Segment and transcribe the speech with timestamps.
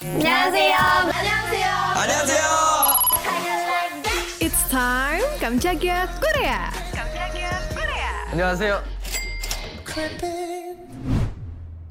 [0.00, 0.76] 안녕하세요.
[0.76, 1.66] 안녕하세요.
[1.96, 2.44] 안녕하세요.
[4.40, 6.70] It's time 깜짝이야 Korea.
[8.30, 8.82] 안녕하세요.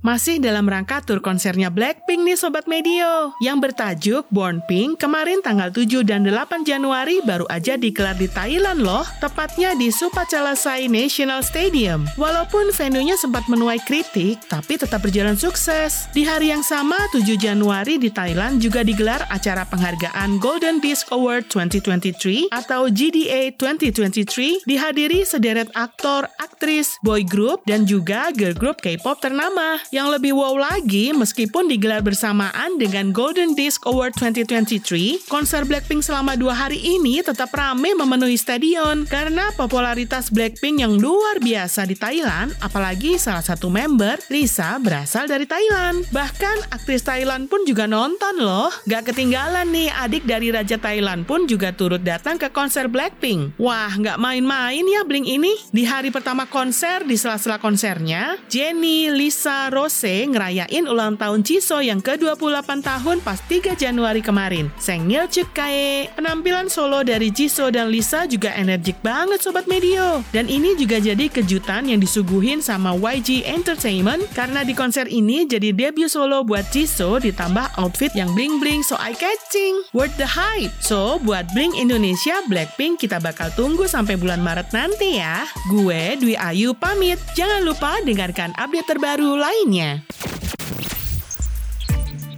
[0.07, 3.35] Masih dalam rangka tur konsernya Blackpink nih Sobat Medio.
[3.43, 8.87] Yang bertajuk Born Pink kemarin tanggal 7 dan 8 Januari baru aja dikelar di Thailand
[8.87, 9.03] loh.
[9.19, 12.07] Tepatnya di Supachalasai National Stadium.
[12.15, 16.07] Walaupun venue-nya sempat menuai kritik, tapi tetap berjalan sukses.
[16.15, 21.51] Di hari yang sama, 7 Januari di Thailand juga digelar acara penghargaan Golden Disc Award
[21.51, 29.19] 2023 atau GDA 2023 dihadiri sederet aktor, aktris, boy group, dan juga girl group K-pop
[29.19, 29.75] ternama.
[29.97, 36.37] Yang lebih wow lagi, meskipun digelar bersamaan dengan Golden Disc Award 2023, konser Blackpink selama
[36.37, 42.53] dua hari ini tetap rame memenuhi stadion karena popularitas Blackpink yang luar biasa di Thailand,
[42.61, 46.05] apalagi salah satu member, Lisa, berasal dari Thailand.
[46.13, 48.69] Bahkan aktris Thailand pun juga nonton loh.
[48.85, 53.57] Gak ketinggalan nih, adik dari Raja Thailand pun juga turut datang ke konser Blackpink.
[53.57, 55.57] Wah, nggak main-main ya Blink ini.
[55.73, 62.03] Di hari pertama konser, di sela-sela konsernya, Jennie, Lisa, Rose ngerayain ulang tahun Jisoo yang
[62.03, 64.67] ke-28 tahun pas 3 Januari kemarin.
[64.77, 66.11] Sengil Kae.
[66.13, 70.21] Penampilan solo dari Jisoo dan Lisa juga energik banget Sobat Medio.
[70.35, 75.71] Dan ini juga jadi kejutan yang disuguhin sama YG Entertainment karena di konser ini jadi
[75.71, 79.81] debut solo buat Jisoo ditambah outfit yang bling-bling so eye-catching.
[79.95, 80.73] Worth the hype.
[80.83, 85.47] So, buat Blink Indonesia, Blackpink kita bakal tunggu sampai bulan Maret nanti ya.
[85.71, 87.19] Gue Dwi Ayu pamit.
[87.33, 89.99] Jangan lupa dengarkan update terbaru lainnya.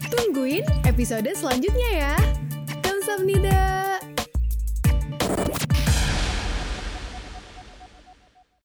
[0.10, 2.16] Tungguin episode selanjutnya ya.
[2.82, 3.99] Kamsahamnida.